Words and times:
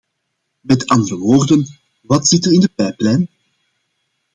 Met 0.61 0.87
andere 0.87 1.17
woorden, 1.17 1.77
wat 2.01 2.27
zit 2.27 2.45
er 2.45 2.53
in 2.53 2.59
de 2.59 2.69
pijplijn? 2.75 3.29